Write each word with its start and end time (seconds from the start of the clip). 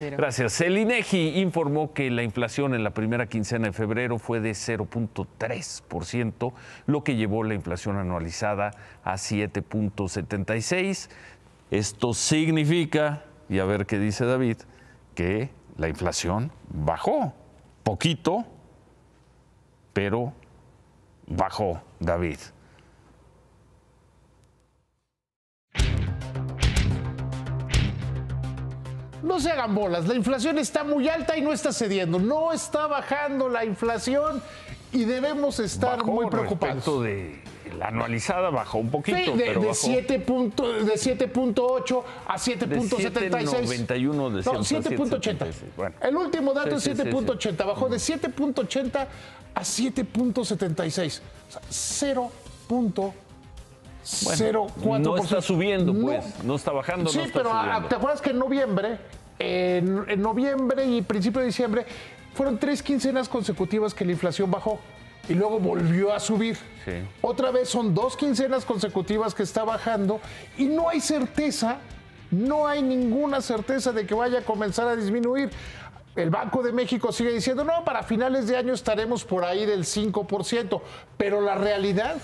Gracias. 0.00 0.60
El 0.60 0.78
INEGI 0.78 1.40
informó 1.40 1.92
que 1.92 2.08
la 2.08 2.22
inflación 2.22 2.72
en 2.72 2.84
la 2.84 2.90
primera 2.90 3.26
quincena 3.26 3.66
de 3.66 3.72
febrero 3.72 4.20
fue 4.20 4.38
de 4.38 4.52
0.3%, 4.52 6.52
lo 6.86 7.02
que 7.02 7.16
llevó 7.16 7.42
la 7.42 7.54
inflación 7.54 7.96
anualizada 7.96 8.70
a 9.02 9.14
7.76. 9.14 11.10
Esto 11.72 12.14
significa, 12.14 13.24
y 13.48 13.58
a 13.58 13.64
ver 13.64 13.86
qué 13.86 13.98
dice 13.98 14.24
David, 14.24 14.58
que 15.16 15.50
la 15.76 15.88
inflación 15.88 16.52
bajó 16.68 17.34
poquito, 17.82 18.46
pero 19.94 20.32
bajó, 21.26 21.82
David. 21.98 22.38
No 29.22 29.40
se 29.40 29.50
hagan 29.50 29.74
bolas, 29.74 30.06
la 30.06 30.14
inflación 30.14 30.58
está 30.58 30.84
muy 30.84 31.08
alta 31.08 31.36
y 31.36 31.40
no 31.42 31.52
está 31.52 31.72
cediendo, 31.72 32.18
no 32.18 32.52
está 32.52 32.86
bajando 32.86 33.48
la 33.48 33.64
inflación 33.64 34.42
y 34.92 35.04
debemos 35.04 35.58
estar 35.60 35.98
Bajó 35.98 36.12
muy 36.12 36.26
preocupados. 36.30 37.02
de 37.02 37.42
la 37.78 37.88
anualizada 37.88 38.48
bajó 38.50 38.78
un 38.78 38.90
poquito, 38.90 39.18
Sí, 39.18 39.24
de, 39.32 39.44
pero 39.44 39.60
de 39.60 39.66
bajó. 39.68 39.78
7 39.78 40.18
punto- 40.20 40.72
de 40.72 40.94
7.8 40.94 42.02
a 42.26 42.38
7.76. 42.38 43.66
7.91 43.68 44.30
decíamos, 44.36 44.72
No, 44.72 44.78
a 44.78 44.82
7.80. 44.82 45.46
7.76. 45.46 45.52
Bueno. 45.76 45.94
El 46.00 46.16
último 46.16 46.54
dato 46.54 46.80
Sí, 46.80 46.90
es 46.90 46.96
sí, 46.98 47.02
sí, 47.04 47.08
7.80. 47.10 47.66
Bajó 47.66 47.88
de 47.88 47.96
7.80 47.98 49.06
a 49.54 49.60
7.76. 49.64 51.20
O 51.48 51.52
sea, 51.52 51.62
0.04%. 54.04 54.98
no 55.00 55.16
está 55.16 55.42
subiendo, 55.42 55.94
pues, 55.94 56.24
no 56.44 56.56
está 56.56 56.72
bajando, 56.72 57.10
Sí, 57.10 57.18
no 57.18 57.24
está 57.24 57.38
pero 57.38 57.50
ah, 57.52 57.64
subiendo. 57.64 57.88
¿te 57.88 57.94
acuerdas 57.96 58.20
que 58.20 58.30
en 58.30 58.38
noviembre, 58.38 58.98
en, 59.38 60.04
en 60.08 60.22
noviembre 60.22 60.84
y 60.86 61.02
principio 61.02 61.40
de 61.40 61.46
diciembre, 61.46 61.86
fueron 62.34 62.58
tres 62.58 62.82
quincenas 62.82 63.28
consecutivas 63.28 63.94
que 63.94 64.04
la 64.04 64.12
inflación 64.12 64.50
bajó 64.50 64.78
y 65.28 65.34
luego 65.34 65.58
volvió 65.58 66.12
a 66.12 66.20
subir? 66.20 66.56
Sí. 66.84 66.92
Otra 67.20 67.50
vez 67.50 67.68
son 67.68 67.94
dos 67.94 68.16
quincenas 68.16 68.64
consecutivas 68.64 69.34
que 69.34 69.42
está 69.42 69.64
bajando 69.64 70.20
y 70.56 70.66
no 70.66 70.88
hay 70.88 71.00
certeza, 71.00 71.78
no 72.30 72.66
hay 72.66 72.82
ninguna 72.82 73.40
certeza 73.40 73.92
de 73.92 74.06
que 74.06 74.14
vaya 74.14 74.38
a 74.38 74.42
comenzar 74.42 74.88
a 74.88 74.96
disminuir. 74.96 75.50
El 76.16 76.30
Banco 76.30 76.64
de 76.64 76.72
México 76.72 77.12
sigue 77.12 77.30
diciendo, 77.30 77.62
no, 77.62 77.84
para 77.84 78.02
finales 78.02 78.48
de 78.48 78.56
año 78.56 78.72
estaremos 78.72 79.24
por 79.24 79.44
ahí 79.44 79.64
del 79.66 79.84
5%, 79.84 80.80
pero 81.16 81.40
la 81.40 81.54
realidad 81.54 82.16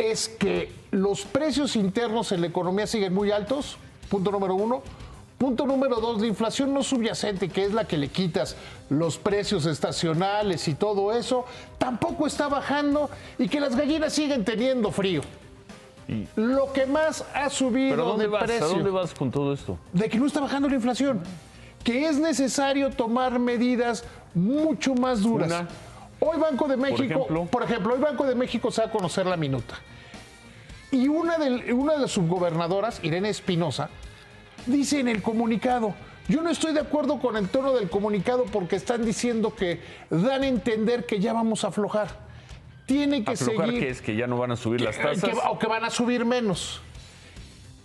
es 0.00 0.28
que 0.28 0.72
los 0.90 1.22
precios 1.26 1.76
internos 1.76 2.32
en 2.32 2.40
la 2.40 2.46
economía 2.46 2.86
siguen 2.86 3.12
muy 3.12 3.30
altos, 3.30 3.76
punto 4.08 4.30
número 4.30 4.54
uno. 4.54 4.82
Punto 5.36 5.64
número 5.64 5.96
dos, 6.00 6.20
la 6.20 6.26
inflación 6.26 6.74
no 6.74 6.82
subyacente, 6.82 7.48
que 7.48 7.64
es 7.64 7.72
la 7.72 7.86
que 7.86 7.96
le 7.96 8.08
quitas 8.08 8.56
los 8.90 9.16
precios 9.16 9.64
estacionales 9.64 10.68
y 10.68 10.74
todo 10.74 11.12
eso, 11.12 11.46
tampoco 11.78 12.26
está 12.26 12.48
bajando 12.48 13.08
y 13.38 13.48
que 13.48 13.58
las 13.58 13.74
gallinas 13.74 14.12
siguen 14.12 14.44
teniendo 14.44 14.90
frío. 14.90 15.22
Lo 16.36 16.72
que 16.74 16.84
más 16.84 17.24
ha 17.32 17.48
subido 17.48 17.90
¿Pero 17.90 18.02
a 18.02 18.08
dónde 18.10 18.24
de 18.24 18.30
vas? 18.30 18.42
precio 18.44 18.66
¿A 18.66 18.68
dónde 18.68 18.90
vas 18.90 19.14
con 19.14 19.30
todo 19.30 19.54
esto? 19.54 19.78
de 19.94 20.10
que 20.10 20.18
no 20.18 20.26
está 20.26 20.40
bajando 20.40 20.68
la 20.68 20.74
inflación, 20.74 21.22
que 21.84 22.06
es 22.06 22.18
necesario 22.18 22.90
tomar 22.90 23.38
medidas 23.38 24.04
mucho 24.34 24.94
más 24.94 25.22
duras. 25.22 25.48
Una. 25.48 25.68
Hoy 26.20 26.38
Banco 26.38 26.68
de 26.68 26.76
México, 26.76 27.02
ejemplo. 27.02 27.46
por 27.46 27.62
ejemplo, 27.62 27.94
hoy 27.94 28.00
Banco 28.00 28.24
de 28.26 28.34
México 28.34 28.70
se 28.70 28.82
va 28.82 28.88
a 28.88 28.90
conocer 28.90 29.26
la 29.26 29.36
minuta. 29.36 29.74
Y 30.92 31.08
una 31.08 31.38
de, 31.38 31.72
una 31.72 31.94
de 31.94 32.00
las 32.00 32.10
subgobernadoras, 32.12 33.00
Irene 33.02 33.28
Espinosa, 33.30 33.88
dice 34.66 35.00
en 35.00 35.08
el 35.08 35.22
comunicado, 35.22 35.94
yo 36.28 36.42
no 36.42 36.50
estoy 36.50 36.72
de 36.74 36.80
acuerdo 36.80 37.18
con 37.20 37.36
el 37.36 37.48
tono 37.48 37.72
del 37.72 37.88
comunicado 37.88 38.44
porque 38.44 38.76
están 38.76 39.04
diciendo 39.04 39.54
que 39.54 39.80
dan 40.10 40.42
a 40.42 40.46
entender 40.46 41.06
que 41.06 41.18
ya 41.20 41.32
vamos 41.32 41.64
a 41.64 41.68
aflojar. 41.68 42.08
Tiene 42.86 43.24
que 43.24 43.32
¿Aflojar 43.32 43.66
seguir 43.66 43.80
que 43.80 43.88
es? 43.90 44.02
¿Que 44.02 44.16
ya 44.16 44.26
no 44.26 44.36
van 44.36 44.50
a 44.50 44.56
subir 44.56 44.80
las 44.80 44.96
que- 44.96 45.02
tasas? 45.04 45.30
que- 45.30 45.38
o 45.48 45.58
que 45.58 45.66
van 45.68 45.84
a 45.84 45.90
subir 45.90 46.24
menos. 46.24 46.80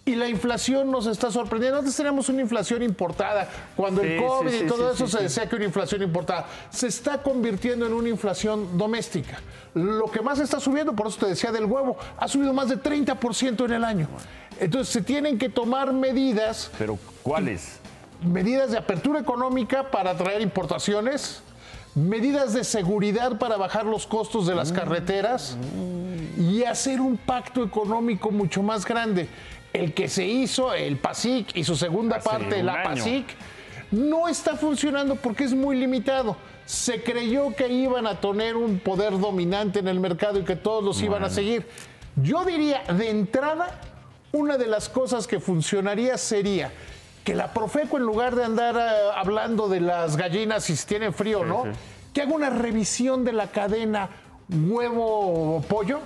Y 0.07 0.15
la 0.15 0.29
inflación 0.29 0.91
nos 0.91 1.07
está 1.07 1.31
sorprendiendo. 1.31 1.79
Antes 1.79 1.95
teníamos 1.95 2.29
una 2.29 2.41
inflación 2.41 2.83
importada. 2.83 3.49
Cuando 3.75 4.01
Sí, 4.03 4.07
el 4.09 4.23
COVID 4.23 4.51
sí, 4.51 4.57
sí, 4.59 4.63
y 4.63 4.67
todo 4.67 4.91
eso 4.91 5.07
se 5.07 5.23
decía 5.23 5.49
que 5.49 5.55
una 5.55 5.65
inflación 5.65 6.03
importada. 6.03 6.45
Se 6.69 6.85
está 6.87 7.23
convirtiendo 7.23 7.87
en 7.87 7.93
una 7.93 8.09
inflación 8.09 8.77
doméstica. 8.77 9.39
Lo 9.73 10.05
que 10.11 10.21
más 10.21 10.39
está 10.39 10.59
subiendo, 10.59 10.95
por 10.95 11.07
eso 11.07 11.17
te 11.21 11.25
decía 11.25 11.51
del 11.51 11.65
huevo, 11.65 11.97
ha 12.17 12.27
subido 12.27 12.53
más 12.53 12.69
de 12.69 12.77
30% 12.77 13.65
en 13.65 13.73
el 13.73 13.83
año. 13.83 14.07
Entonces 14.59 14.93
se 14.93 15.01
tienen 15.01 15.39
que 15.39 15.49
tomar 15.49 15.91
medidas 15.91 16.69
¿Pero 16.77 16.99
cuáles? 17.23 17.79
medidas 18.23 18.71
de 18.71 18.77
apertura 18.77 19.19
económica 19.19 19.89
para 19.89 20.11
atraer 20.11 20.41
importaciones, 20.41 21.41
medidas 21.95 22.53
de 22.53 22.63
seguridad 22.63 23.37
para 23.39 23.57
bajar 23.57 23.85
los 23.85 24.05
costos 24.05 24.47
de 24.47 24.55
las 24.55 24.71
carreteras 24.71 25.57
y 26.37 26.63
hacer 26.63 27.01
un 27.01 27.17
pacto 27.17 27.63
económico 27.63 28.31
mucho 28.31 28.61
más 28.63 28.85
grande. 28.85 29.27
El 29.75 29.93
que 29.93 30.07
se 30.07 30.25
hizo, 30.25 30.73
el 30.73 30.97
PASIC 30.97 31.55
y 31.55 31.63
su 31.63 31.75
segunda 31.75 32.17
Hace 32.17 32.29
parte, 32.29 32.63
la 32.63 32.73
año. 32.75 32.83
PASIC, 32.83 33.25
no 33.91 34.27
está 34.27 34.55
funcionando 34.55 35.15
porque 35.15 35.43
es 35.43 35.53
muy 35.53 35.77
limitado. 35.77 36.37
Se 36.65 37.03
creyó 37.03 37.53
que 37.55 37.67
iban 37.67 38.07
a 38.07 38.19
tener 38.19 38.55
un 38.55 38.79
poder 38.79 39.19
dominante 39.19 39.79
en 39.79 39.87
el 39.87 39.99
mercado 39.99 40.39
y 40.39 40.43
que 40.43 40.55
todos 40.55 40.83
los 40.83 41.01
iban 41.01 41.23
a 41.23 41.29
seguir. 41.29 41.67
Yo 42.15 42.45
diría, 42.45 42.83
de 42.83 43.09
entrada, 43.09 43.81
una 44.31 44.57
de 44.57 44.67
las 44.67 44.87
cosas 44.87 45.27
que 45.27 45.39
funcionaría 45.39 46.17
sería 46.17 46.71
que 47.25 47.35
la 47.35 47.51
Profeco, 47.53 47.97
en 47.97 48.03
lugar 48.03 48.35
de 48.35 48.45
andar 48.45 48.75
eh, 48.77 49.11
hablando 49.15 49.67
de 49.67 49.81
las 49.81 50.15
gallinas 50.15 50.63
si 50.63 50.75
tienen 50.85 51.13
frío 51.13 51.41
o 51.41 51.45
no, 51.45 51.63
sí. 51.63 51.69
que 52.13 52.21
haga 52.21 52.33
una 52.33 52.49
revisión 52.49 53.25
de 53.25 53.33
la 53.33 53.47
cadena 53.47 54.09
huevo-pollo, 54.47 55.99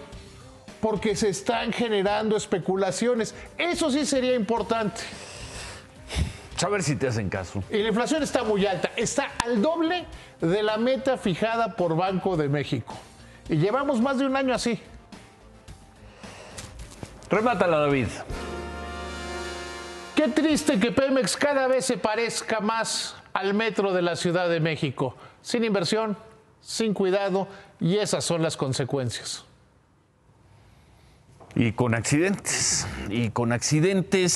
porque 0.81 1.16
se 1.16 1.29
están 1.29 1.73
generando 1.73 2.35
especulaciones. 2.35 3.35
Eso 3.57 3.91
sí 3.91 4.06
sería 4.06 4.35
importante. 4.35 5.01
A 6.63 6.67
ver 6.67 6.84
si 6.84 6.95
te 6.95 7.07
hacen 7.07 7.29
caso. 7.29 7.63
Y 7.69 7.78
la 7.78 7.90
inflación 7.90 8.22
está 8.22 8.44
muy 8.44 8.66
alta, 8.66 8.91
está 8.97 9.31
al 9.45 9.62
doble 9.62 10.06
de 10.41 10.62
la 10.62 10.78
meta 10.78 11.18
fijada 11.18 11.75
por 11.75 11.95
Banco 11.95 12.35
de 12.35 12.50
México. 12.50 12.95
Y 13.47 13.57
llevamos 13.57 14.01
más 14.01 14.18
de 14.18 14.25
un 14.25 14.35
año 14.35 14.53
así. 14.53 14.79
Remátala, 17.29 17.79
David. 17.79 18.07
Qué 20.16 20.28
triste 20.28 20.79
que 20.79 20.91
Pemex 20.91 21.38
cada 21.38 21.68
vez 21.68 21.85
se 21.85 21.97
parezca 21.97 22.59
más 22.59 23.16
al 23.31 23.53
metro 23.53 23.94
de 23.94 24.01
la 24.01 24.18
Ciudad 24.18 24.50
de 24.50 24.59
México. 24.59 25.16
Sin 25.41 25.63
inversión, 25.63 26.18
sin 26.59 26.94
cuidado, 26.94 27.47
y 27.79 27.97
esas 27.97 28.25
son 28.25 28.41
las 28.41 28.57
consecuencias. 28.57 29.45
Y 31.59 31.74
con 31.74 31.94
accidentes. 31.94 32.88
Y 33.09 33.31
con 33.31 33.52
accidentes. 33.52 34.31